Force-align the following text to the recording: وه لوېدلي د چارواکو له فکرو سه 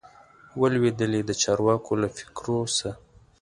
وه 0.59 0.67
لوېدلي 0.73 1.21
د 1.25 1.31
چارواکو 1.41 1.91
له 2.01 2.07
فکرو 2.17 2.59
سه 2.77 2.89